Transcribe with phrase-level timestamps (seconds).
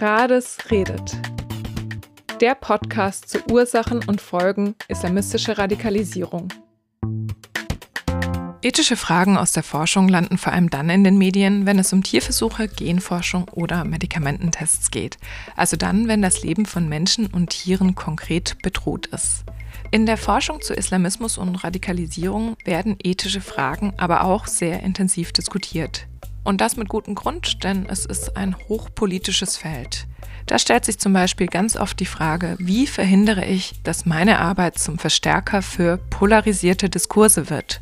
[0.00, 1.16] Rades redet.
[2.40, 6.48] Der Podcast zu Ursachen und Folgen islamistischer Radikalisierung.
[8.62, 12.02] Ethische Fragen aus der Forschung landen vor allem dann in den Medien, wenn es um
[12.02, 15.18] Tierversuche, Genforschung oder Medikamententests geht.
[15.54, 19.44] Also dann, wenn das Leben von Menschen und Tieren konkret bedroht ist.
[19.90, 26.06] In der Forschung zu Islamismus und Radikalisierung werden ethische Fragen aber auch sehr intensiv diskutiert.
[26.44, 30.06] Und das mit gutem Grund, denn es ist ein hochpolitisches Feld.
[30.46, 34.78] Da stellt sich zum Beispiel ganz oft die Frage, wie verhindere ich, dass meine Arbeit
[34.78, 37.80] zum Verstärker für polarisierte Diskurse wird?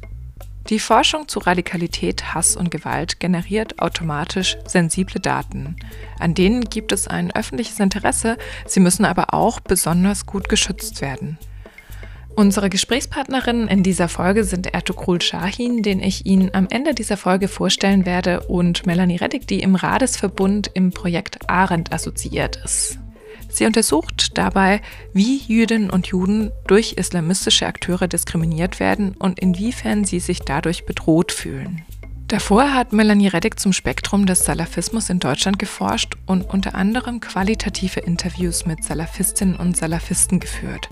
[0.68, 5.74] Die Forschung zu Radikalität, Hass und Gewalt generiert automatisch sensible Daten.
[6.20, 11.36] An denen gibt es ein öffentliches Interesse, sie müssen aber auch besonders gut geschützt werden.
[12.34, 17.46] Unsere Gesprächspartnerinnen in dieser Folge sind Ertugrul Shahin, den ich Ihnen am Ende dieser Folge
[17.46, 22.98] vorstellen werde, und Melanie Reddick, die im Radesverbund im Projekt Arendt assoziiert ist.
[23.50, 24.80] Sie untersucht dabei,
[25.12, 31.32] wie Jüdinnen und Juden durch islamistische Akteure diskriminiert werden und inwiefern sie sich dadurch bedroht
[31.32, 31.82] fühlen.
[32.32, 38.00] Davor hat Melanie Reddick zum Spektrum des Salafismus in Deutschland geforscht und unter anderem qualitative
[38.00, 40.88] Interviews mit Salafistinnen und Salafisten geführt.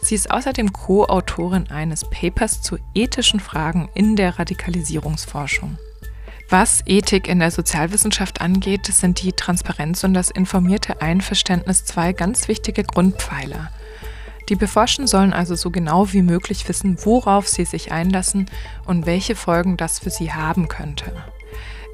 [0.00, 5.78] Sie ist außerdem Co-Autorin eines Papers zu ethischen Fragen in der Radikalisierungsforschung.
[6.48, 12.46] Was Ethik in der Sozialwissenschaft angeht, sind die Transparenz und das informierte Einverständnis zwei ganz
[12.46, 13.72] wichtige Grundpfeiler.
[14.48, 18.50] Die Beforschen sollen also so genau wie möglich wissen, worauf sie sich einlassen
[18.84, 21.12] und welche Folgen das für sie haben könnte.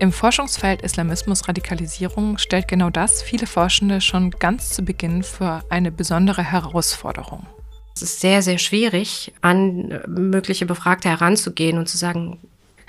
[0.00, 5.92] Im Forschungsfeld Islamismus Radikalisierung stellt genau das viele Forschende schon ganz zu Beginn für eine
[5.92, 7.46] besondere Herausforderung.
[7.94, 12.38] Es ist sehr, sehr schwierig, an mögliche Befragte heranzugehen und zu sagen,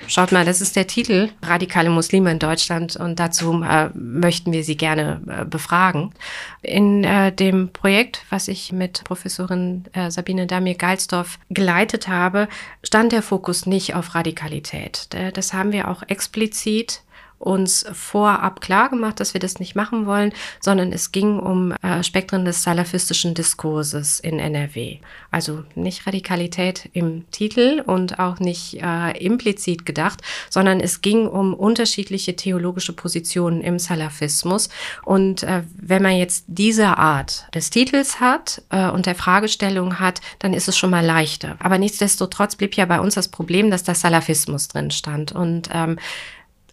[0.08, 4.64] Schaut mal, das ist der Titel Radikale Muslime in Deutschland und dazu äh, möchten wir
[4.64, 6.14] Sie gerne äh, befragen.
[6.62, 12.48] In äh, dem Projekt, was ich mit Professorin äh, Sabine Damir-Geilsdorf geleitet habe,
[12.84, 15.10] stand der Fokus nicht auf Radikalität.
[15.34, 17.02] Das haben wir auch explizit
[17.42, 22.04] uns vorab klar gemacht, dass wir das nicht machen wollen, sondern es ging um äh,
[22.04, 25.00] Spektren des salafistischen Diskurses in NRW.
[25.32, 31.54] Also nicht Radikalität im Titel und auch nicht äh, implizit gedacht, sondern es ging um
[31.54, 34.70] unterschiedliche theologische Positionen im Salafismus.
[35.04, 40.22] Und äh, wenn man jetzt diese Art des Titels hat äh, und der Fragestellung hat,
[40.40, 41.56] dann ist es schon mal leichter.
[41.60, 45.32] Aber nichtsdestotrotz blieb ja bei uns das Problem, dass da Salafismus drin stand.
[45.32, 45.98] Und ähm,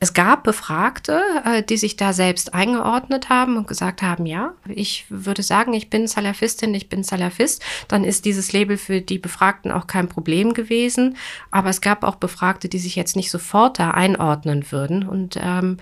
[0.00, 5.06] es gab Befragte, äh, die sich da selbst eingeordnet haben und gesagt haben, ja, ich
[5.09, 7.62] würde sagen, ich bin Salafistin, ich bin Salafist.
[7.88, 11.16] Dann ist dieses Label für die Befragten auch kein Problem gewesen.
[11.50, 15.06] Aber es gab auch Befragte, die sich jetzt nicht sofort da einordnen würden.
[15.06, 15.78] Und ähm,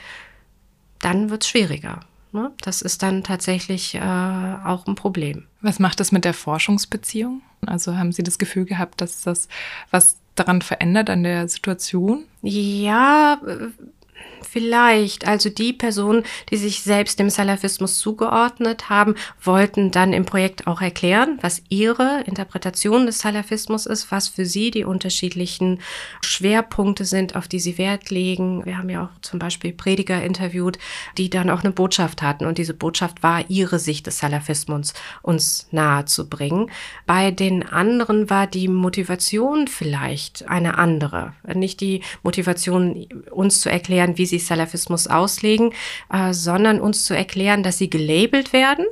[1.00, 2.00] dann wird es schwieriger.
[2.32, 2.52] Ne?
[2.62, 5.44] Das ist dann tatsächlich äh, auch ein Problem.
[5.60, 7.42] Was macht das mit der Forschungsbeziehung?
[7.66, 9.48] Also haben Sie das Gefühl gehabt, dass das
[9.90, 12.24] was daran verändert an der Situation?
[12.42, 13.40] Ja,
[14.56, 15.26] Vielleicht.
[15.26, 20.80] Also die Personen, die sich selbst dem Salafismus zugeordnet haben, wollten dann im Projekt auch
[20.80, 25.80] erklären, was ihre Interpretation des Salafismus ist, was für sie die unterschiedlichen
[26.22, 28.64] Schwerpunkte sind, auf die sie Wert legen.
[28.64, 30.78] Wir haben ja auch zum Beispiel Prediger interviewt,
[31.18, 32.46] die dann auch eine Botschaft hatten.
[32.46, 36.70] Und diese Botschaft war, ihre Sicht des Salafismus uns nahe zu bringen.
[37.04, 41.34] Bei den anderen war die Motivation vielleicht eine andere.
[41.52, 45.72] Nicht die Motivation, uns zu erklären, wie sie Salafismus auslegen,
[46.12, 48.86] äh, sondern uns zu erklären, dass sie gelabelt werden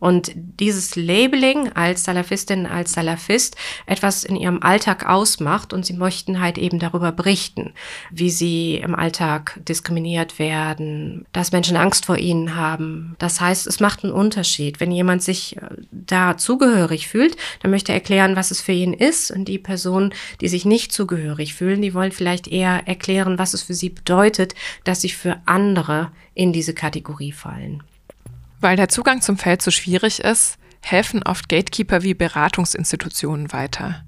[0.00, 6.40] und dieses Labeling als Salafistin, als Salafist etwas in ihrem Alltag ausmacht und sie möchten
[6.40, 7.72] halt eben darüber berichten,
[8.10, 13.16] wie sie im Alltag diskriminiert werden, dass Menschen Angst vor ihnen haben.
[13.18, 14.80] Das heißt, es macht einen Unterschied.
[14.80, 18.92] Wenn jemand sich äh, da zugehörig fühlt, dann möchte er erklären, was es für ihn
[18.92, 19.30] ist.
[19.30, 23.62] Und die Personen, die sich nicht zugehörig fühlen, die wollen vielleicht eher erklären, was es
[23.62, 24.54] für sie bedeutet,
[24.84, 27.82] dass sie für andere in diese Kategorie fallen.
[28.60, 34.04] Weil der Zugang zum Feld so schwierig ist, helfen oft Gatekeeper wie Beratungsinstitutionen weiter.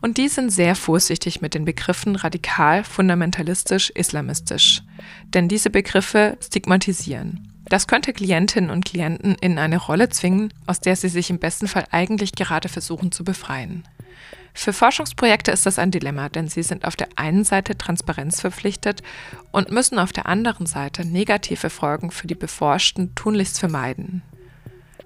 [0.00, 4.82] Und die sind sehr vorsichtig mit den Begriffen radikal, fundamentalistisch, islamistisch.
[5.34, 7.52] Denn diese Begriffe stigmatisieren.
[7.68, 11.68] Das könnte Klientinnen und Klienten in eine Rolle zwingen, aus der sie sich im besten
[11.68, 13.84] Fall eigentlich gerade versuchen zu befreien.
[14.54, 19.02] Für Forschungsprojekte ist das ein Dilemma, denn sie sind auf der einen Seite Transparenz verpflichtet
[19.52, 24.22] und müssen auf der anderen Seite negative Folgen für die Beforschten tunlichst vermeiden.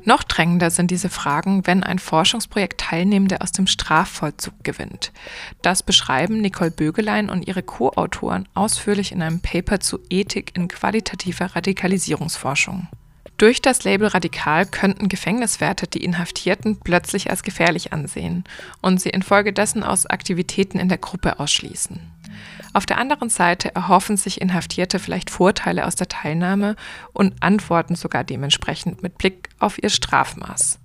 [0.05, 5.13] Noch drängender sind diese Fragen, wenn ein Forschungsprojekt Teilnehmende aus dem Strafvollzug gewinnt.
[5.61, 11.55] Das beschreiben Nicole Bögelein und ihre Co-Autoren ausführlich in einem Paper zu Ethik in qualitativer
[11.55, 12.89] Radikalisierungsforschung.
[13.43, 18.45] Durch das Label radikal könnten Gefängniswärter die Inhaftierten plötzlich als gefährlich ansehen
[18.81, 21.99] und sie infolgedessen aus Aktivitäten in der Gruppe ausschließen.
[22.73, 26.77] Auf der anderen Seite erhoffen sich Inhaftierte vielleicht Vorteile aus der Teilnahme
[27.15, 30.79] und antworten sogar dementsprechend mit Blick auf ihr Strafmaß.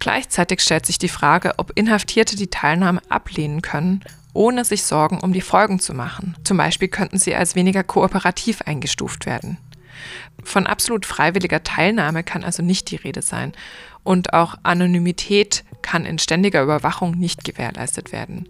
[0.00, 4.02] Gleichzeitig stellt sich die Frage, ob Inhaftierte die Teilnahme ablehnen können,
[4.32, 6.34] ohne sich Sorgen um die Folgen zu machen.
[6.42, 9.58] Zum Beispiel könnten sie als weniger kooperativ eingestuft werden.
[10.42, 13.52] Von absolut freiwilliger Teilnahme kann also nicht die Rede sein.
[14.02, 18.48] Und auch Anonymität kann in ständiger Überwachung nicht gewährleistet werden.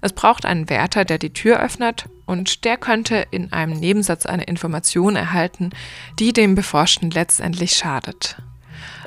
[0.00, 4.44] Es braucht einen Wärter, der die Tür öffnet und der könnte in einem Nebensatz eine
[4.44, 5.70] Information erhalten,
[6.18, 8.36] die dem Beforschten letztendlich schadet.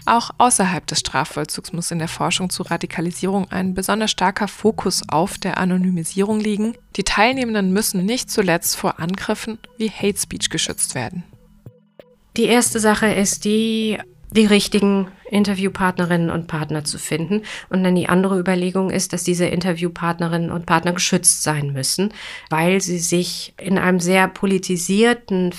[0.07, 5.37] Auch außerhalb des Strafvollzugs muss in der Forschung zu Radikalisierung ein besonders starker Fokus auf
[5.37, 6.77] der Anonymisierung liegen.
[6.95, 11.23] Die Teilnehmenden müssen nicht zuletzt vor Angriffen wie Hate Speech geschützt werden.
[12.37, 13.97] Die erste Sache ist die,
[14.31, 17.41] die richtigen Interviewpartnerinnen und Partner zu finden.
[17.69, 22.13] Und dann die andere Überlegung ist, dass diese Interviewpartnerinnen und Partner geschützt sein müssen,
[22.49, 25.51] weil sie sich in einem sehr politisierten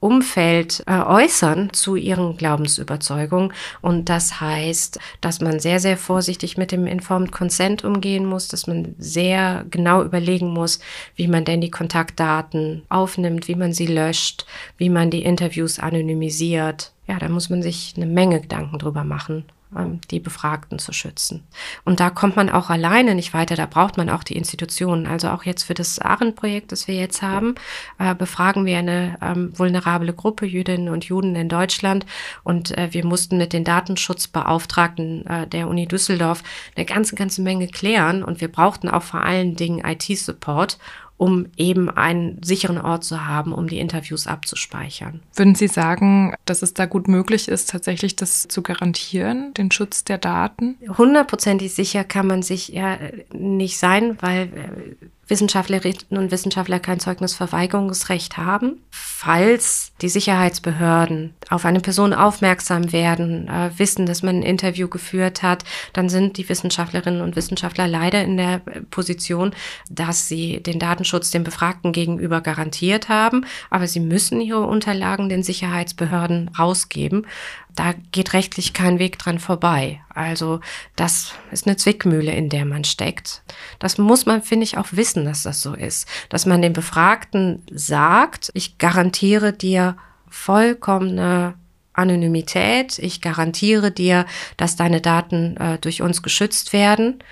[0.00, 3.52] Umfeld äh, äußern zu ihren Glaubensüberzeugungen.
[3.82, 8.66] Und das heißt, dass man sehr, sehr vorsichtig mit dem Informed Consent umgehen muss, dass
[8.66, 10.80] man sehr genau überlegen muss,
[11.16, 14.46] wie man denn die Kontaktdaten aufnimmt, wie man sie löscht,
[14.78, 16.92] wie man die Interviews anonymisiert.
[17.06, 19.44] Ja, da muss man sich eine Menge Gedanken drüber machen.
[19.76, 21.44] Ähm, die Befragten zu schützen.
[21.84, 25.06] Und da kommt man auch alleine nicht weiter, da braucht man auch die Institutionen.
[25.06, 27.54] Also auch jetzt für das AREN-Projekt, das wir jetzt haben,
[28.00, 32.04] äh, befragen wir eine ähm, vulnerable Gruppe Jüdinnen und Juden in Deutschland
[32.42, 36.42] und äh, wir mussten mit den Datenschutzbeauftragten äh, der Uni Düsseldorf
[36.74, 40.78] eine ganze, ganze Menge klären und wir brauchten auch vor allen Dingen IT-Support
[41.20, 45.20] um eben einen sicheren Ort zu haben, um die Interviews abzuspeichern.
[45.36, 50.02] Würden Sie sagen, dass es da gut möglich ist, tatsächlich das zu garantieren, den Schutz
[50.02, 50.78] der Daten?
[50.96, 52.96] Hundertprozentig sicher kann man sich ja
[53.34, 58.82] nicht sein, weil äh, Wissenschaftlerinnen und Wissenschaftler kein Zeugnisverweigerungsrecht haben.
[58.90, 65.42] Falls die Sicherheitsbehörden auf eine Person aufmerksam werden, äh, wissen, dass man ein Interview geführt
[65.42, 68.60] hat, dann sind die Wissenschaftlerinnen und Wissenschaftler leider in der
[68.90, 69.52] Position,
[69.88, 75.42] dass sie den Datenschutz den Befragten gegenüber garantiert haben, aber sie müssen ihre Unterlagen den
[75.42, 77.26] Sicherheitsbehörden rausgeben
[77.74, 80.00] da geht rechtlich kein Weg dran vorbei.
[80.14, 80.60] Also
[80.96, 83.42] das ist eine Zwickmühle, in der man steckt.
[83.78, 86.08] Das muss man, finde ich, auch wissen, dass das so ist.
[86.28, 89.96] Dass man dem Befragten sagt, ich garantiere dir
[90.28, 91.54] vollkommene
[91.92, 94.26] Anonymität, ich garantiere dir,
[94.56, 97.22] dass deine Daten äh, durch uns geschützt werden.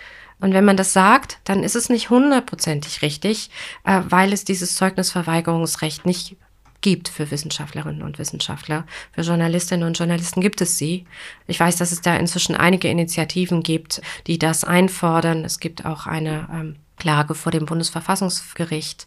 [0.41, 3.50] Und wenn man das sagt, dann ist es nicht hundertprozentig richtig,
[3.84, 6.37] äh, weil es dieses Zeugnisverweigerungsrecht nicht
[6.81, 8.85] gibt für Wissenschaftlerinnen und Wissenschaftler.
[9.13, 11.07] Für Journalistinnen und Journalisten gibt es sie.
[11.47, 15.45] Ich weiß, dass es da inzwischen einige Initiativen gibt, die das einfordern.
[15.45, 19.07] Es gibt auch eine ähm, Klage vor dem Bundesverfassungsgericht.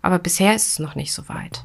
[0.00, 1.64] Aber bisher ist es noch nicht so weit.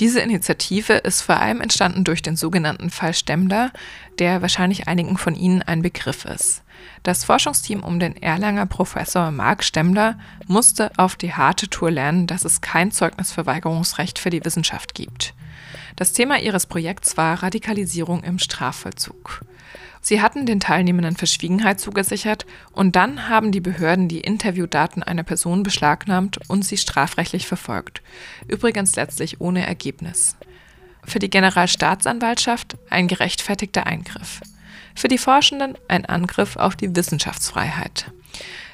[0.00, 3.72] Diese Initiative ist vor allem entstanden durch den sogenannten Fall Stemmler,
[4.20, 6.62] der wahrscheinlich einigen von Ihnen ein Begriff ist.
[7.02, 10.16] Das Forschungsteam um den Erlanger Professor Marc Stemmler
[10.46, 15.34] musste auf die harte Tour lernen, dass es kein Zeugnisverweigerungsrecht für die Wissenschaft gibt.
[15.96, 19.42] Das Thema ihres Projekts war Radikalisierung im Strafvollzug.
[20.08, 25.62] Sie hatten den Teilnehmenden Verschwiegenheit zugesichert und dann haben die Behörden die Interviewdaten einer Person
[25.62, 28.00] beschlagnahmt und sie strafrechtlich verfolgt.
[28.46, 30.38] Übrigens letztlich ohne Ergebnis.
[31.04, 34.40] Für die Generalstaatsanwaltschaft ein gerechtfertigter Eingriff.
[34.94, 38.10] Für die Forschenden ein Angriff auf die Wissenschaftsfreiheit.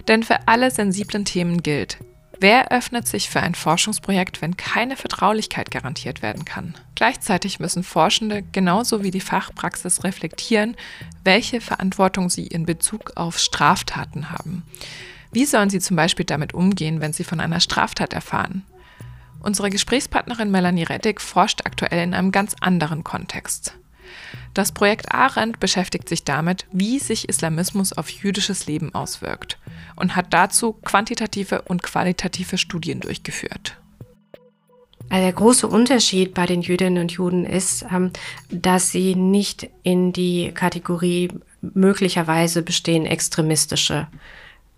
[0.07, 1.99] Denn für alle sensiblen Themen gilt,
[2.41, 6.75] Wer öffnet sich für ein Forschungsprojekt, wenn keine Vertraulichkeit garantiert werden kann?
[6.95, 10.77] Gleichzeitig müssen Forschende genauso wie die Fachpraxis reflektieren,
[11.23, 14.63] welche Verantwortung sie in Bezug auf Straftaten haben.
[15.33, 18.65] Wie sollen sie zum Beispiel damit umgehen, wenn sie von einer Straftat erfahren?
[19.41, 23.75] Unsere Gesprächspartnerin Melanie Rettig forscht aktuell in einem ganz anderen Kontext.
[24.55, 29.59] Das Projekt Arendt beschäftigt sich damit, wie sich Islamismus auf jüdisches Leben auswirkt
[29.97, 33.77] und hat dazu quantitative und qualitative Studien durchgeführt.
[35.11, 38.11] Also der große Unterschied bei den Jüdinnen und Juden ist, ähm,
[38.49, 41.31] dass sie nicht in die Kategorie
[41.61, 44.07] möglicherweise bestehen extremistische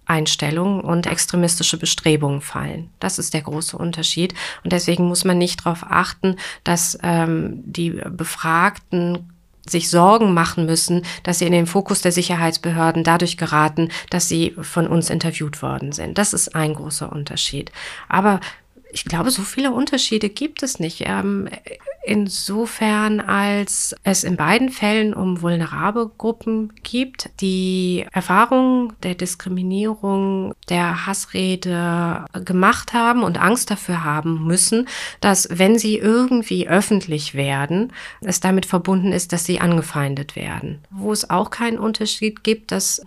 [0.07, 2.91] Einstellungen und extremistische Bestrebungen fallen.
[3.01, 4.35] Das ist der große Unterschied.
[4.63, 9.33] Und deswegen muss man nicht darauf achten, dass ähm, die Befragten
[9.71, 14.55] sich Sorgen machen müssen, dass sie in den Fokus der Sicherheitsbehörden dadurch geraten, dass sie
[14.61, 16.19] von uns interviewt worden sind.
[16.19, 17.73] Das ist ein großer Unterschied.
[18.09, 18.41] Aber
[18.97, 21.03] Ich glaube, so viele Unterschiede gibt es nicht.
[21.05, 21.51] Ähm,
[22.07, 31.07] insofern, als es in beiden Fällen um vulnerable Gruppen gibt, die Erfahrungen der Diskriminierung, der
[31.07, 34.89] Hassrede gemacht haben und Angst dafür haben müssen,
[35.21, 40.79] dass wenn sie irgendwie öffentlich werden, es damit verbunden ist, dass sie angefeindet werden.
[40.91, 43.03] Wo es auch keinen Unterschied gibt, dass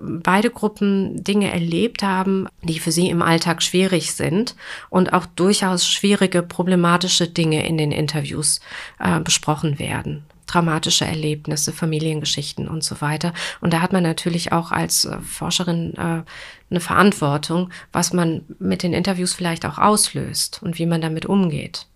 [0.00, 4.56] beide Gruppen Dinge erlebt haben, die für sie im Alltag schwierig sind
[4.90, 8.60] und auch durchaus schwierige, problematische Dinge in den Interviews
[8.98, 13.32] äh, besprochen werden dramatische Erlebnisse, Familiengeschichten und so weiter.
[13.60, 16.22] Und da hat man natürlich auch als äh, Forscherin äh,
[16.70, 21.86] eine Verantwortung, was man mit den Interviews vielleicht auch auslöst und wie man damit umgeht.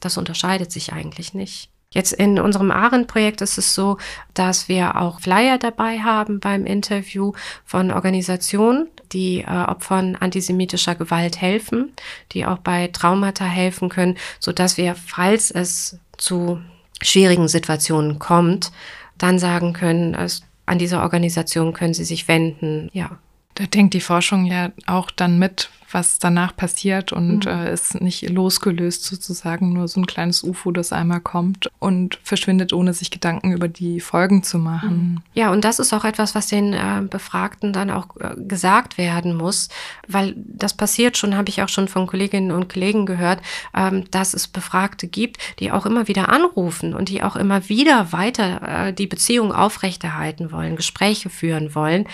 [0.00, 1.70] Das unterscheidet sich eigentlich nicht.
[1.92, 3.98] Jetzt in unserem Arendt-Projekt ist es so,
[4.32, 7.32] dass wir auch Flyer dabei haben beim Interview
[7.64, 11.92] von Organisationen, die äh, Opfern antisemitischer Gewalt helfen,
[12.30, 16.60] die auch bei Traumata helfen können, so dass wir, falls es zu
[17.02, 18.70] schwierigen Situationen kommt,
[19.18, 22.88] dann sagen können, also an diese Organisation können Sie sich wenden.
[22.92, 23.18] Ja.
[23.60, 27.52] Da denkt die Forschung ja auch dann mit, was danach passiert und mhm.
[27.52, 32.72] äh, ist nicht losgelöst sozusagen, nur so ein kleines UFO, das einmal kommt und verschwindet,
[32.72, 34.96] ohne sich Gedanken über die Folgen zu machen.
[34.96, 35.22] Mhm.
[35.34, 39.36] Ja, und das ist auch etwas, was den äh, Befragten dann auch äh, gesagt werden
[39.36, 39.68] muss,
[40.08, 43.42] weil das passiert schon, habe ich auch schon von Kolleginnen und Kollegen gehört,
[43.76, 48.10] ähm, dass es Befragte gibt, die auch immer wieder anrufen und die auch immer wieder
[48.10, 52.06] weiter äh, die Beziehung aufrechterhalten wollen, Gespräche führen wollen,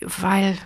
[0.00, 0.56] weil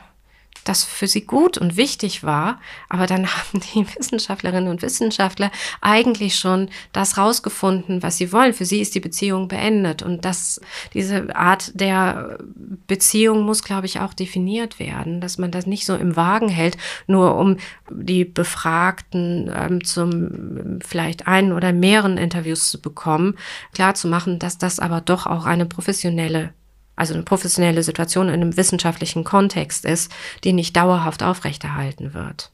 [0.64, 5.50] das für sie gut und wichtig war, aber dann haben die Wissenschaftlerinnen und Wissenschaftler
[5.80, 8.52] eigentlich schon das rausgefunden, was sie wollen.
[8.52, 10.60] Für sie ist die Beziehung beendet und das,
[10.94, 12.38] diese Art der
[12.86, 16.76] Beziehung muss, glaube ich, auch definiert werden, dass man das nicht so im Wagen hält,
[17.06, 17.56] nur um
[17.90, 23.36] die Befragten ähm, zum vielleicht einen oder mehreren Interviews zu bekommen,
[23.74, 26.52] klar zu machen, dass das aber doch auch eine professionelle
[27.00, 30.12] also eine professionelle Situation in einem wissenschaftlichen Kontext ist,
[30.44, 32.52] die nicht dauerhaft aufrechterhalten wird.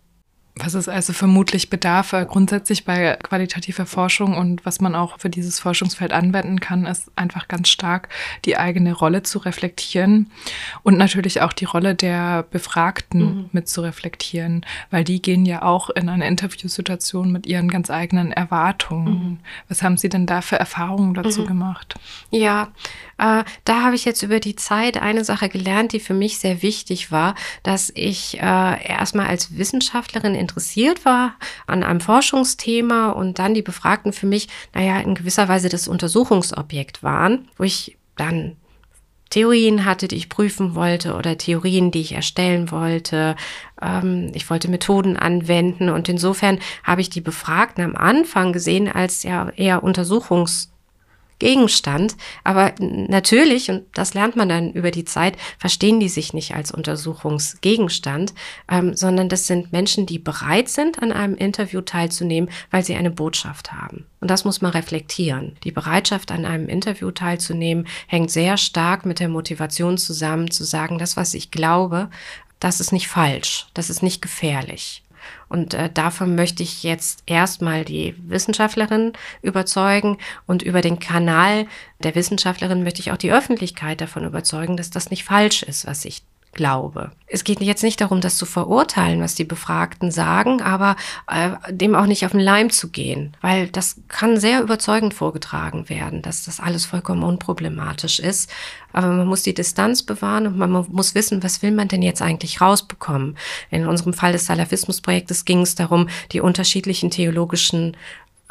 [0.59, 5.29] Was es also vermutlich bedarf, äh, grundsätzlich bei qualitativer Forschung und was man auch für
[5.29, 8.09] dieses Forschungsfeld anwenden kann, ist einfach ganz stark
[8.47, 10.31] die eigene Rolle zu reflektieren
[10.83, 13.51] und natürlich auch die Rolle der Befragten mhm.
[13.53, 18.33] mit zu reflektieren, weil die gehen ja auch in eine Interviewsituation mit ihren ganz eigenen
[18.33, 19.13] Erwartungen.
[19.13, 19.39] Mhm.
[19.69, 21.49] Was haben Sie denn da für Erfahrungen dazu mhm.
[21.49, 21.97] gemacht?
[22.31, 22.69] Ja,
[23.19, 26.63] äh, da habe ich jetzt über die Zeit eine Sache gelernt, die für mich sehr
[26.63, 28.41] wichtig war, dass ich äh,
[28.89, 31.35] erstmal als Wissenschaftlerin interessiert war
[31.67, 37.03] an einem Forschungsthema und dann die Befragten für mich, naja, in gewisser Weise das Untersuchungsobjekt
[37.03, 38.57] waren, wo ich dann
[39.31, 43.35] Theorien hatte, die ich prüfen wollte oder Theorien, die ich erstellen wollte.
[43.83, 49.25] Ähm, ich wollte Methoden anwenden und insofern habe ich die Befragten am Anfang gesehen als
[49.25, 50.71] ja eher Untersuchungs
[51.39, 52.17] Gegenstand.
[52.45, 56.71] Aber natürlich, und das lernt man dann über die Zeit, verstehen die sich nicht als
[56.71, 58.35] Untersuchungsgegenstand,
[58.71, 63.11] ähm, sondern das sind Menschen, die bereit sind, an einem Interview teilzunehmen, weil sie eine
[63.11, 64.07] Botschaft haben.
[64.21, 65.57] Und das muss man reflektieren.
[65.65, 70.99] Die Bereitschaft, an einem Interview teilzunehmen, hängt sehr stark mit der Motivation zusammen, zu sagen,
[70.99, 72.09] das, was ich glaube,
[72.59, 75.03] das ist nicht falsch, das ist nicht gefährlich.
[75.49, 81.67] Und äh, davon möchte ich jetzt erstmal die Wissenschaftlerin überzeugen und über den Kanal
[82.01, 86.05] der Wissenschaftlerin möchte ich auch die Öffentlichkeit davon überzeugen, dass das nicht falsch ist, was
[86.05, 86.23] ich
[86.53, 87.13] glaube.
[87.27, 90.97] Es geht jetzt nicht darum, das zu verurteilen, was die Befragten sagen, aber
[91.29, 95.89] äh, dem auch nicht auf den Leim zu gehen, weil das kann sehr überzeugend vorgetragen
[95.89, 98.51] werden, dass das alles vollkommen unproblematisch ist.
[98.93, 102.23] Aber man muss die Distanz bewahren und man muss wissen, was will man denn jetzt
[102.23, 103.37] eigentlich rausbekommen.
[103.71, 107.97] In unserem Fall des Salafismusprojektes ging es darum, die unterschiedlichen theologischen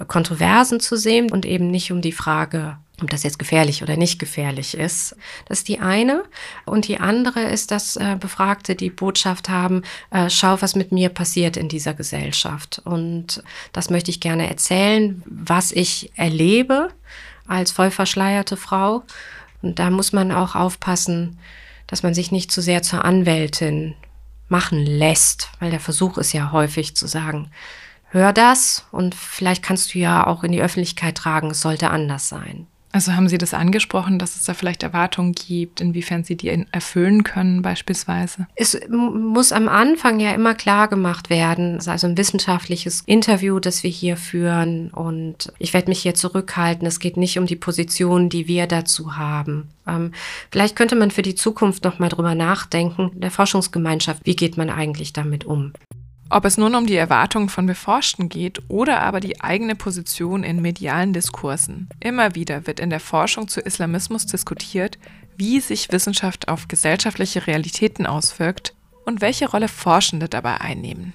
[0.08, 4.20] Kontroversen zu sehen und eben nicht um die Frage, ob das jetzt gefährlich oder nicht
[4.20, 5.16] gefährlich ist.
[5.48, 6.24] Das ist die eine.
[6.66, 11.10] Und die andere ist, dass äh, Befragte die Botschaft haben, äh, schau, was mit mir
[11.10, 12.82] passiert in dieser Gesellschaft.
[12.86, 16.90] Und das möchte ich gerne erzählen, was ich erlebe
[17.48, 19.04] als voll verschleierte Frau.
[19.62, 21.38] Und da muss man auch aufpassen,
[21.88, 23.96] dass man sich nicht zu sehr zur Anwältin
[24.48, 27.52] machen lässt, weil der Versuch ist ja häufig zu sagen,
[28.10, 32.30] hör das und vielleicht kannst du ja auch in die Öffentlichkeit tragen, es sollte anders
[32.30, 32.68] sein.
[32.96, 37.24] Also haben Sie das angesprochen, dass es da vielleicht Erwartungen gibt, inwiefern Sie die erfüllen
[37.26, 38.48] können beispielsweise?
[38.56, 43.90] Es muss am Anfang ja immer klar gemacht werden, also ein wissenschaftliches Interview, das wir
[43.90, 46.88] hier führen und ich werde mich hier zurückhalten.
[46.88, 49.68] Es geht nicht um die Position, die wir dazu haben.
[49.86, 50.14] Ähm,
[50.50, 54.70] vielleicht könnte man für die Zukunft noch mal drüber nachdenken, der Forschungsgemeinschaft, wie geht man
[54.70, 55.74] eigentlich damit um?
[56.30, 60.62] Ob es nun um die Erwartungen von Beforschten geht oder aber die eigene Position in
[60.62, 61.88] medialen Diskursen.
[62.00, 64.98] Immer wieder wird in der Forschung zu Islamismus diskutiert,
[65.38, 68.74] wie sich Wissenschaft auf gesellschaftliche Realitäten auswirkt
[69.06, 71.14] und welche Rolle Forschende dabei einnehmen.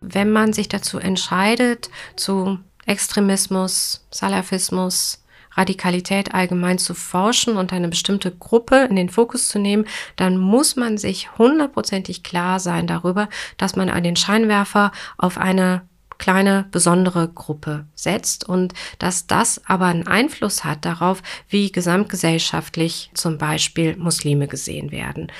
[0.00, 5.23] Wenn man sich dazu entscheidet, zu Extremismus, Salafismus,
[5.56, 10.76] Radikalität allgemein zu forschen und eine bestimmte Gruppe in den Fokus zu nehmen, dann muss
[10.76, 15.82] man sich hundertprozentig klar sein darüber, dass man einen Scheinwerfer auf eine
[16.18, 23.36] kleine besondere Gruppe setzt und dass das aber einen Einfluss hat darauf, wie gesamtgesellschaftlich zum
[23.38, 25.30] Beispiel Muslime gesehen werden.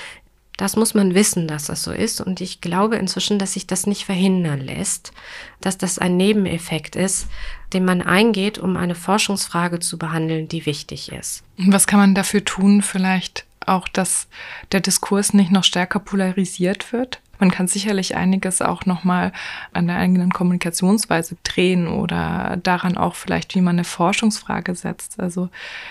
[0.56, 2.20] Das muss man wissen, dass das so ist.
[2.20, 5.12] Und ich glaube inzwischen, dass sich das nicht verhindern lässt,
[5.60, 7.26] dass das ein Nebeneffekt ist,
[7.72, 11.42] den man eingeht, um eine Forschungsfrage zu behandeln, die wichtig ist.
[11.56, 14.28] Was kann man dafür tun, vielleicht auch, dass
[14.70, 17.20] der Diskurs nicht noch stärker polarisiert wird?
[17.40, 19.32] Man kann sicherlich einiges auch nochmal
[19.72, 25.18] an der eigenen Kommunikationsweise drehen oder daran auch vielleicht, wie man eine Forschungsfrage setzt.
[25.18, 25.48] Also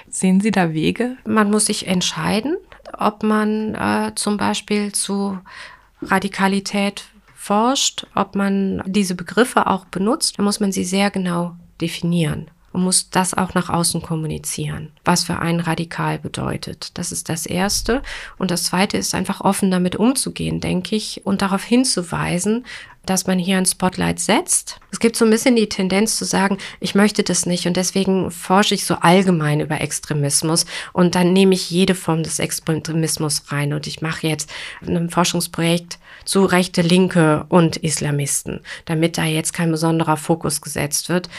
[0.10, 1.18] sehen Sie da Wege?
[1.26, 2.56] Man muss sich entscheiden,
[2.98, 5.40] ob man äh, zum Beispiel zu
[6.02, 12.50] Radikalität forscht, ob man diese Begriffe auch benutzt, dann muss man sie sehr genau definieren
[12.74, 16.98] und muss das auch nach außen kommunizieren, was für einen radikal bedeutet.
[16.98, 18.02] Das ist das Erste.
[18.38, 22.66] Und das Zweite ist einfach offen damit umzugehen, denke ich, und darauf hinzuweisen,
[23.06, 24.80] dass man hier ein Spotlight setzt.
[24.92, 28.32] Es gibt so ein bisschen die Tendenz zu sagen, ich möchte das nicht und deswegen
[28.32, 33.74] forsche ich so allgemein über Extremismus und dann nehme ich jede Form des Extremismus rein
[33.74, 34.50] und ich mache jetzt
[34.86, 41.30] ein Forschungsprojekt zu rechte, linke und Islamisten, damit da jetzt kein besonderer Fokus gesetzt wird.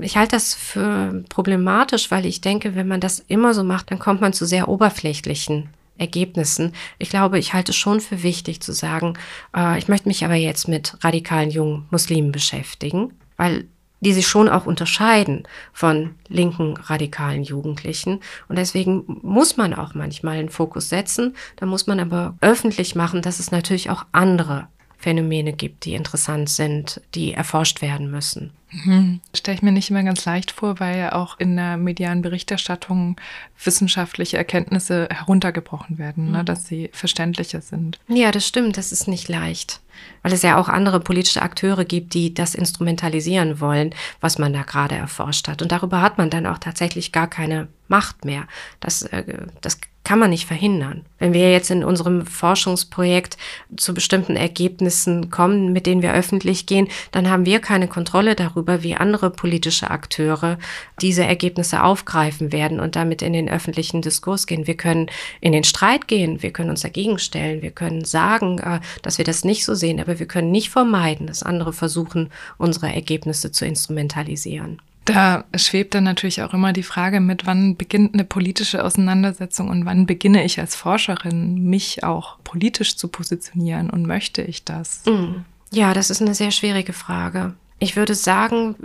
[0.00, 3.98] Ich halte das für problematisch, weil ich denke, wenn man das immer so macht, dann
[3.98, 5.68] kommt man zu sehr oberflächlichen
[5.98, 6.72] Ergebnissen.
[6.98, 9.14] Ich glaube, ich halte es schon für wichtig zu sagen,
[9.56, 13.66] äh, ich möchte mich aber jetzt mit radikalen jungen Muslimen beschäftigen, weil
[14.00, 18.20] die sich schon auch unterscheiden von linken radikalen Jugendlichen.
[18.48, 21.34] Und deswegen muss man auch manchmal einen Fokus setzen.
[21.56, 26.48] Da muss man aber öffentlich machen, dass es natürlich auch andere Phänomene gibt, die interessant
[26.48, 28.52] sind, die erforscht werden müssen.
[28.70, 29.20] Mhm.
[29.34, 33.16] Stelle ich mir nicht immer ganz leicht vor, weil ja auch in der medialen Berichterstattung
[33.62, 36.36] wissenschaftliche Erkenntnisse heruntergebrochen werden, ne, mhm.
[36.38, 37.98] ne, dass sie verständlicher sind.
[38.08, 39.80] Ja, das stimmt, das ist nicht leicht.
[40.22, 44.62] Weil es ja auch andere politische Akteure gibt, die das instrumentalisieren wollen, was man da
[44.62, 45.62] gerade erforscht hat.
[45.62, 48.48] Und darüber hat man dann auch tatsächlich gar keine Macht mehr.
[48.80, 51.06] Das, äh, das kann man nicht verhindern.
[51.18, 53.38] Wenn wir jetzt in unserem Forschungsprojekt
[53.76, 58.82] zu bestimmten Ergebnissen kommen, mit denen wir öffentlich gehen, dann haben wir keine Kontrolle darüber,
[58.82, 60.58] wie andere politische Akteure
[61.00, 64.66] diese Ergebnisse aufgreifen werden und damit in den öffentlichen Diskurs gehen.
[64.66, 68.80] Wir können in den Streit gehen, wir können uns dagegen stellen, wir können sagen, äh,
[69.00, 72.92] dass wir das nicht so sehen, aber wir können nicht vermeiden, dass andere versuchen, unsere
[72.92, 74.80] Ergebnisse zu instrumentalisieren.
[75.04, 79.84] Da schwebt dann natürlich auch immer die Frage mit, wann beginnt eine politische Auseinandersetzung und
[79.84, 85.02] wann beginne ich als Forscherin, mich auch politisch zu positionieren und möchte ich das?
[85.04, 85.44] Mm.
[85.70, 87.54] Ja, das ist eine sehr schwierige Frage.
[87.80, 88.76] Ich würde sagen,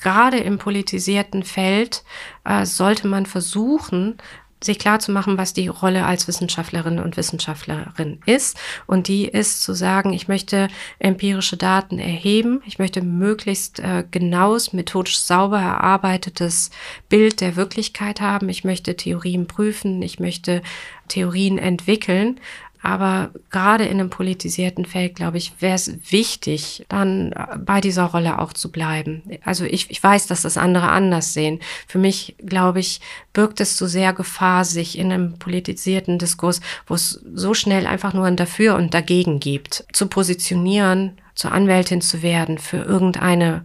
[0.00, 2.02] gerade im politisierten Feld
[2.44, 4.16] äh, sollte man versuchen,
[4.62, 8.58] sich klar zu machen, was die Rolle als Wissenschaftlerin und Wissenschaftlerin ist.
[8.86, 10.68] Und die ist zu sagen, ich möchte
[10.98, 16.70] empirische Daten erheben, ich möchte möglichst äh, genaues, methodisch sauber erarbeitetes
[17.08, 20.62] Bild der Wirklichkeit haben, ich möchte Theorien prüfen, ich möchte
[21.08, 22.40] Theorien entwickeln.
[22.80, 28.38] Aber gerade in einem politisierten Feld, glaube ich, wäre es wichtig, dann bei dieser Rolle
[28.38, 29.22] auch zu bleiben.
[29.44, 31.60] Also ich, ich weiß, dass das andere anders sehen.
[31.86, 33.00] Für mich, glaube ich,
[33.32, 38.14] birgt es zu sehr Gefahr, sich in einem politisierten Diskurs, wo es so schnell einfach
[38.14, 43.64] nur ein Dafür und Dagegen gibt, zu positionieren, zur Anwältin zu werden für irgendeine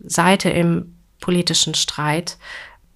[0.00, 2.38] Seite im politischen Streit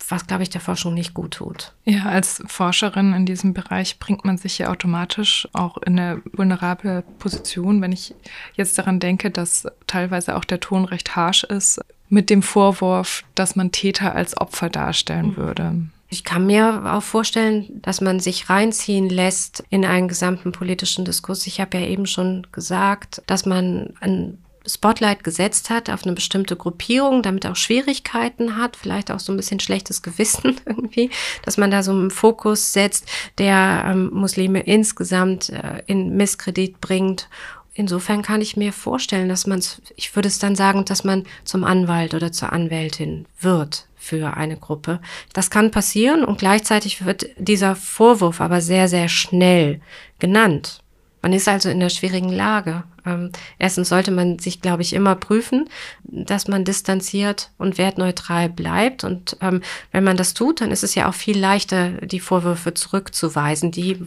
[0.09, 1.73] was, glaube ich, der Forschung nicht gut tut.
[1.85, 7.03] Ja, als Forscherin in diesem Bereich bringt man sich ja automatisch auch in eine vulnerable
[7.19, 8.15] Position, wenn ich
[8.55, 13.57] jetzt daran denke, dass teilweise auch der Ton recht harsh ist, mit dem Vorwurf, dass
[13.57, 15.37] man Täter als Opfer darstellen mhm.
[15.37, 15.75] würde.
[16.11, 21.47] Ich kann mir auch vorstellen, dass man sich reinziehen lässt in einen gesamten politischen Diskurs.
[21.47, 26.57] Ich habe ja eben schon gesagt, dass man ein Spotlight gesetzt hat auf eine bestimmte
[26.57, 31.11] Gruppierung, damit auch Schwierigkeiten hat, vielleicht auch so ein bisschen schlechtes Gewissen irgendwie,
[31.45, 33.07] dass man da so einen Fokus setzt,
[33.39, 37.29] der ähm, Muslime insgesamt äh, in Misskredit bringt.
[37.75, 39.61] Insofern kann ich mir vorstellen, dass man,
[39.97, 44.57] ich würde es dann sagen, dass man zum Anwalt oder zur Anwältin wird für eine
[44.57, 45.01] Gruppe.
[45.33, 49.81] Das kann passieren und gleichzeitig wird dieser Vorwurf aber sehr, sehr schnell
[50.21, 50.84] genannt
[51.25, 52.83] Man ist also in einer schwierigen Lage.
[53.07, 55.71] Ähm, erstens sollte man sich, glaube ich, immer prüfen,
[56.03, 59.05] dass man distanziert und wertneutral bleibt.
[59.05, 62.75] Und ähm, wenn man das tut, dann ist es ja auch viel leichter, die Vorwürfe
[62.75, 63.71] zurückzuweisen.
[63.71, 64.07] Die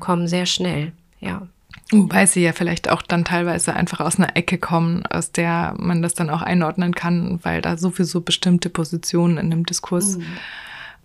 [0.00, 0.90] kommen sehr schnell,
[1.20, 1.46] ja.
[1.92, 6.02] Wobei sie ja vielleicht auch dann teilweise einfach aus einer Ecke kommen, aus der man
[6.02, 10.26] das dann auch einordnen kann, weil da sowieso bestimmte Positionen in dem Diskurs mhm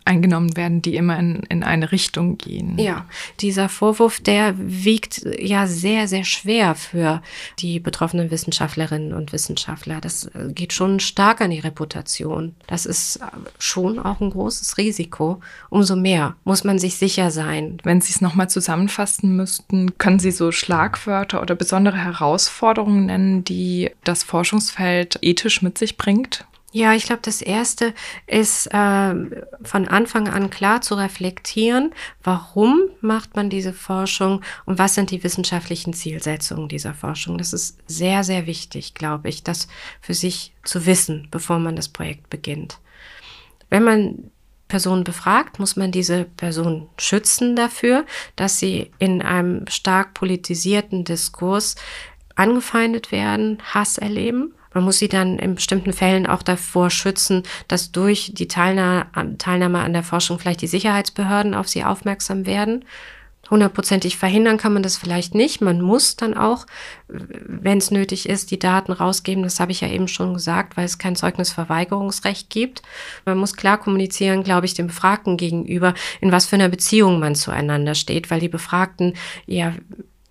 [0.05, 2.77] eingenommen werden, die immer in, in eine Richtung gehen.
[2.77, 3.05] Ja,
[3.39, 7.21] dieser Vorwurf, der wiegt ja sehr, sehr schwer für
[7.59, 10.01] die betroffenen Wissenschaftlerinnen und Wissenschaftler.
[10.01, 12.55] Das äh, geht schon stark an die Reputation.
[12.67, 13.21] Das ist äh,
[13.59, 15.39] schon auch ein großes Risiko.
[15.69, 17.77] Umso mehr muss man sich sicher sein.
[17.83, 23.91] Wenn Sie es nochmal zusammenfassen müssten, können Sie so Schlagwörter oder besondere Herausforderungen nennen, die
[24.03, 26.45] das Forschungsfeld ethisch mit sich bringt?
[26.75, 27.93] Ja, ich glaube, das Erste
[28.25, 29.13] ist äh,
[29.61, 35.23] von Anfang an klar zu reflektieren, warum macht man diese Forschung und was sind die
[35.23, 37.37] wissenschaftlichen Zielsetzungen dieser Forschung.
[37.37, 39.67] Das ist sehr, sehr wichtig, glaube ich, das
[40.01, 42.79] für sich zu wissen, bevor man das Projekt beginnt.
[43.69, 44.31] Wenn man
[44.67, 48.03] Personen befragt, muss man diese Person schützen dafür,
[48.35, 51.75] dass sie in einem stark politisierten Diskurs
[52.33, 57.91] angefeindet werden, Hass erleben man muss sie dann in bestimmten Fällen auch davor schützen, dass
[57.91, 62.85] durch die Teilnahme, an der Forschung vielleicht die Sicherheitsbehörden auf sie aufmerksam werden.
[63.49, 65.59] Hundertprozentig verhindern kann man das vielleicht nicht.
[65.59, 66.65] Man muss dann auch,
[67.09, 69.43] wenn es nötig ist, die Daten rausgeben.
[69.43, 72.81] Das habe ich ja eben schon gesagt, weil es kein Zeugnisverweigerungsrecht gibt.
[73.25, 77.35] Man muss klar kommunizieren, glaube ich, dem Befragten gegenüber, in was für einer Beziehung man
[77.35, 79.13] zueinander steht, weil die Befragten
[79.45, 79.73] ja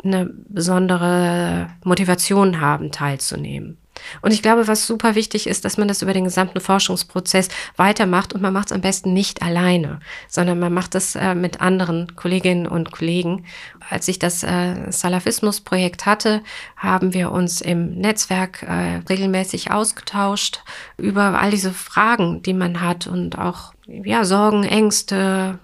[0.02, 3.76] eine besondere Motivation haben, teilzunehmen.
[4.21, 8.33] Und ich glaube, was super wichtig ist, dass man das über den gesamten Forschungsprozess weitermacht
[8.33, 12.17] und man macht es am besten nicht alleine, sondern man macht es äh, mit anderen
[12.17, 13.45] Kolleginnen und Kollegen.
[13.88, 16.43] Als ich das äh, Salafismus-Projekt hatte,
[16.77, 20.62] haben wir uns im Netzwerk äh, regelmäßig ausgetauscht
[20.97, 25.59] über all diese Fragen, die man hat und auch ja, Sorgen, Ängste.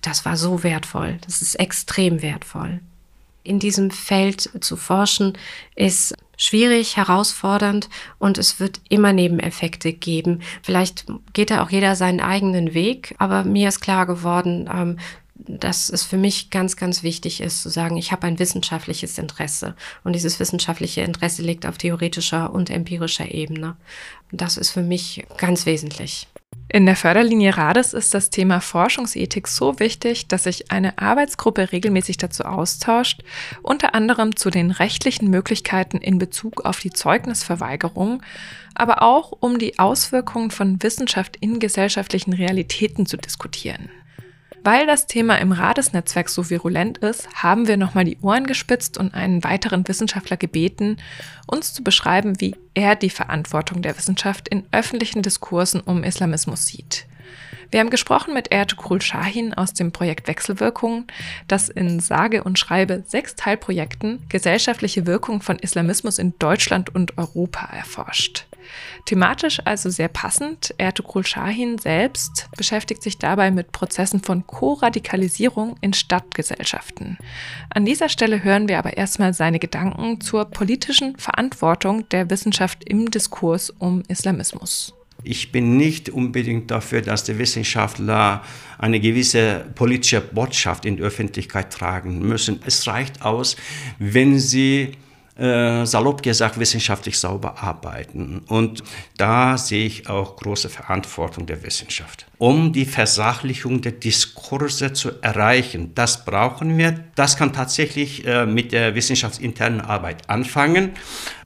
[0.00, 1.18] Das war so wertvoll.
[1.24, 2.80] Das ist extrem wertvoll
[3.44, 5.34] in diesem Feld zu forschen,
[5.76, 10.42] ist schwierig, herausfordernd und es wird immer Nebeneffekte geben.
[10.62, 14.98] Vielleicht geht da auch jeder seinen eigenen Weg, aber mir ist klar geworden, ähm,
[15.36, 19.74] dass es für mich ganz, ganz wichtig ist zu sagen, ich habe ein wissenschaftliches Interesse
[20.04, 23.76] und dieses wissenschaftliche Interesse liegt auf theoretischer und empirischer Ebene.
[24.30, 26.28] Das ist für mich ganz wesentlich.
[26.68, 32.16] In der Förderlinie RADES ist das Thema Forschungsethik so wichtig, dass sich eine Arbeitsgruppe regelmäßig
[32.16, 33.22] dazu austauscht,
[33.62, 38.22] unter anderem zu den rechtlichen Möglichkeiten in Bezug auf die Zeugnisverweigerung,
[38.74, 43.88] aber auch um die Auswirkungen von Wissenschaft in gesellschaftlichen Realitäten zu diskutieren.
[44.66, 49.12] Weil das Thema im Radesnetzwerk so virulent ist, haben wir nochmal die Ohren gespitzt und
[49.12, 50.96] einen weiteren Wissenschaftler gebeten,
[51.46, 57.04] uns zu beschreiben, wie er die Verantwortung der Wissenschaft in öffentlichen Diskursen um Islamismus sieht.
[57.70, 61.08] Wir haben gesprochen mit Ertugrul Shahin aus dem Projekt Wechselwirkungen,
[61.46, 67.66] das in sage und schreibe sechs Teilprojekten gesellschaftliche Wirkung von Islamismus in Deutschland und Europa
[67.66, 68.46] erforscht.
[69.06, 70.74] Thematisch also sehr passend.
[70.78, 77.18] Ertugrul Shahin selbst beschäftigt sich dabei mit Prozessen von Co-Radikalisierung in Stadtgesellschaften.
[77.70, 83.10] An dieser Stelle hören wir aber erstmal seine Gedanken zur politischen Verantwortung der Wissenschaft im
[83.10, 84.94] Diskurs um Islamismus.
[85.26, 88.42] Ich bin nicht unbedingt dafür, dass die Wissenschaftler
[88.78, 92.60] eine gewisse politische Botschaft in die Öffentlichkeit tragen müssen.
[92.66, 93.56] Es reicht aus,
[93.98, 94.92] wenn sie
[95.36, 98.42] äh, salopp gesagt, wissenschaftlich sauber arbeiten.
[98.48, 98.82] Und
[99.16, 102.26] da sehe ich auch große Verantwortung der Wissenschaft.
[102.38, 107.04] Um die Versachlichung der Diskurse zu erreichen, das brauchen wir.
[107.14, 110.90] Das kann tatsächlich äh, mit der wissenschaftsinternen Arbeit anfangen.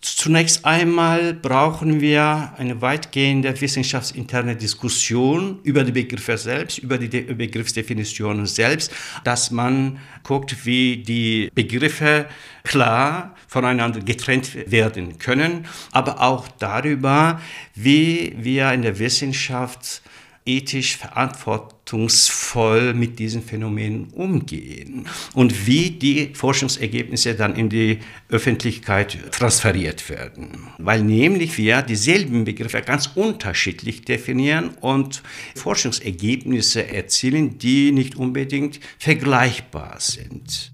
[0.00, 7.34] Zunächst einmal brauchen wir eine weitgehende wissenschaftsinterne Diskussion über die Begriffe selbst, über die De
[7.34, 8.92] Begriffsdefinitionen selbst,
[9.24, 12.26] dass man guckt, wie die Begriffe
[12.62, 17.40] klar voneinander getrennt werden können, aber auch darüber,
[17.74, 20.02] wie wir in der Wissenschaft
[20.48, 27.98] ethisch verantwortungsvoll mit diesen Phänomenen umgehen und wie die Forschungsergebnisse dann in die
[28.30, 30.68] Öffentlichkeit transferiert werden.
[30.78, 35.22] Weil nämlich wir dieselben Begriffe ganz unterschiedlich definieren und
[35.54, 40.72] Forschungsergebnisse erzielen, die nicht unbedingt vergleichbar sind.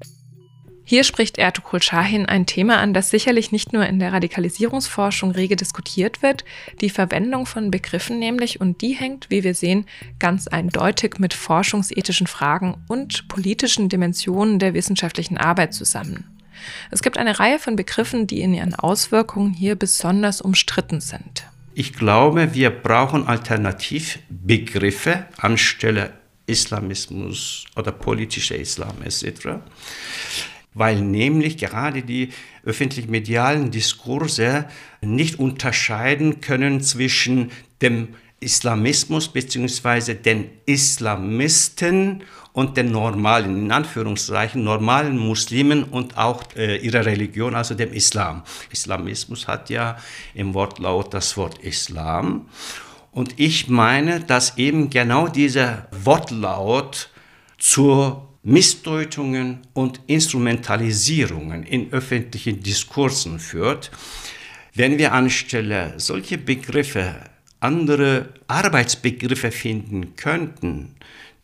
[0.87, 5.57] Hier spricht Ertugrul Shahin ein Thema an, das sicherlich nicht nur in der Radikalisierungsforschung rege
[5.57, 6.45] diskutiert wird,
[6.83, 9.87] die Verwendung von Begriffen nämlich, und die hängt, wie wir sehen,
[10.19, 16.27] ganz eindeutig mit forschungsethischen Fragen und politischen Dimensionen der wissenschaftlichen Arbeit zusammen.
[16.91, 21.47] Es gibt eine Reihe von Begriffen, die in ihren Auswirkungen hier besonders umstritten sind.
[21.73, 26.13] Ich glaube, wir brauchen Alternativbegriffe anstelle
[26.47, 29.61] Islamismus oder politischer Islam etc
[30.75, 32.31] weil nämlich gerade die
[32.65, 34.67] öffentlich-medialen Diskurse
[35.01, 38.09] nicht unterscheiden können zwischen dem
[38.41, 40.15] Islamismus bzw.
[40.15, 47.75] den Islamisten und den normalen, in Anführungszeichen, normalen Muslimen und auch äh, ihrer Religion, also
[47.75, 48.43] dem Islam.
[48.71, 49.97] Islamismus hat ja
[50.35, 52.49] im Wortlaut das Wort Islam.
[53.11, 57.11] Und ich meine, dass eben genau dieser Wortlaut
[57.59, 63.91] zur Missdeutungen und Instrumentalisierungen in öffentlichen Diskursen führt,
[64.75, 67.15] wenn wir anstelle solche Begriffe
[67.61, 70.97] andere Arbeitsbegriffe finden könnten,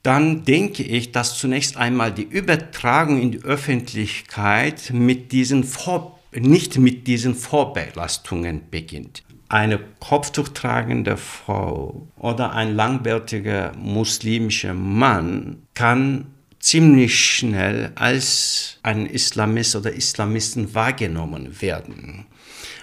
[0.02, 6.78] dann denke ich, dass zunächst einmal die Übertragung in die Öffentlichkeit mit diesen Vor nicht
[6.78, 9.24] mit diesen Vorbelastungen beginnt.
[9.48, 16.26] Eine Kopftuch tragende Frau oder ein langbärtiger muslimischer Mann kann
[16.61, 22.27] ziemlich schnell als ein Islamist oder Islamisten wahrgenommen werden.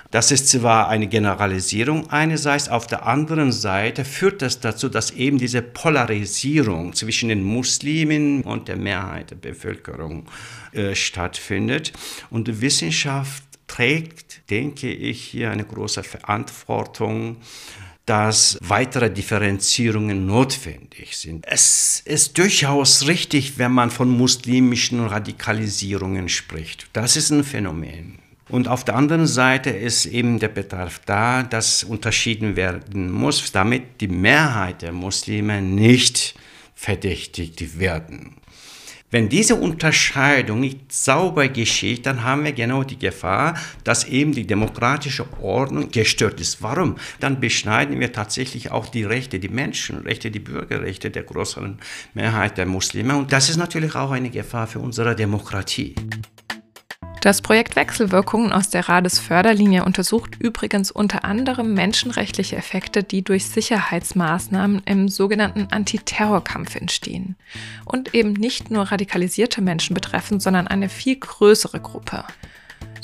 [0.09, 5.37] Das ist zwar eine Generalisierung einerseits, auf der anderen Seite führt das dazu, dass eben
[5.37, 10.25] diese Polarisierung zwischen den Muslimen und der Mehrheit der Bevölkerung
[10.71, 11.91] äh, stattfindet.
[12.29, 17.37] Und die Wissenschaft trägt, denke ich, hier eine große Verantwortung,
[18.07, 21.45] dass weitere Differenzierungen notwendig sind.
[21.45, 26.87] Es ist durchaus richtig, wenn man von muslimischen Radikalisierungen spricht.
[26.93, 28.17] Das ist ein Phänomen.
[28.47, 33.99] Und auf der anderen Seite ist eben der Bedarf da, dass unterschieden werden muss, damit
[33.99, 36.33] die Mehrheit der Muslime nicht
[36.75, 38.37] verdächtigt werden.
[39.09, 44.45] Wenn diese Unterscheidung nicht sauber geschieht, dann haben wir genau die Gefahr, dass eben die
[44.45, 46.61] demokratische Ordnung gestört ist.
[46.61, 46.97] Warum?
[47.21, 51.79] Dann beschneiden wir tatsächlich auch die Rechte, die Menschenrechte, die Bürgerrechte der größeren
[52.15, 53.15] Mehrheit der Muslime.
[53.15, 55.95] Und das ist natürlich auch eine Gefahr für unsere Demokratie.
[57.27, 64.81] Das Projekt Wechselwirkungen aus der Radesförderlinie untersucht übrigens unter anderem menschenrechtliche Effekte, die durch Sicherheitsmaßnahmen
[64.85, 67.35] im sogenannten Antiterrorkampf entstehen
[67.83, 72.23] und eben nicht nur radikalisierte Menschen betreffen, sondern eine viel größere Gruppe.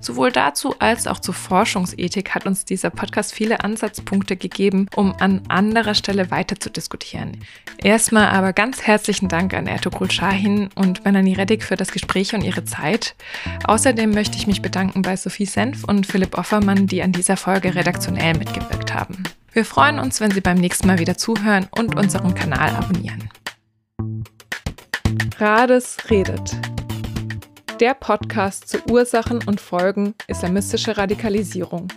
[0.04, 5.44] Sowohl dazu als auch zur Forschungsethik hat uns dieser Podcast viele Ansatzpunkte gegeben, um an
[5.48, 7.38] anderer Stelle weiter zu diskutieren.
[7.82, 12.44] Erstmal aber ganz herzlichen Dank an Ertugrul Shahin und Melanie Reddick für das Gespräch und
[12.44, 13.16] ihre Zeit.
[13.64, 17.74] Außerdem möchte ich mich bedanken bei Sophie Senf und Philipp Offermann, die an dieser Folge
[17.74, 19.24] redaktionell mitgewirkt haben.
[19.54, 23.30] Wir freuen uns, wenn Sie beim nächsten Mal wieder zuhören und unseren Kanal abonnieren.
[25.40, 26.58] Rades redet
[27.80, 31.88] der Podcast zu Ursachen und Folgen islamistischer Radikalisierung.